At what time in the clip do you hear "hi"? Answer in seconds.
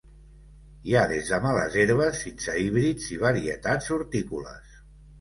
0.91-0.95